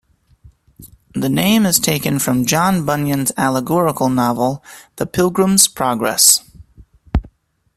[1.13, 4.63] The name is taken from John Bunyan's allegorical novel
[4.95, 6.39] "The Pilgrim's Progress".